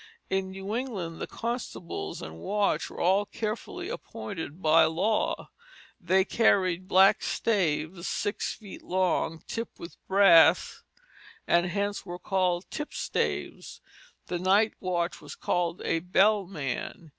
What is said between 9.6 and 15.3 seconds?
with brass, and hence were called tipstaves. The night watch